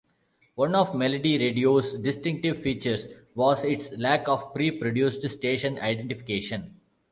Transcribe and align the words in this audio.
One 0.55 0.73
of 0.73 0.95
Melody 0.95 1.37
Radio's 1.37 1.93
distinctive 1.93 2.63
features 2.63 3.07
was 3.35 3.63
its 3.63 3.91
lack 3.99 4.27
of 4.27 4.51
pre-produced 4.51 5.29
station 5.29 5.77
identification. 5.77 6.81